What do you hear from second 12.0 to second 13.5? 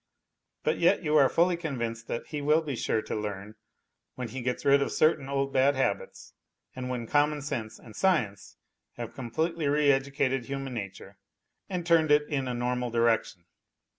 it in a normal direction.